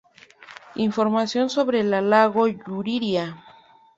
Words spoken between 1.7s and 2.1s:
el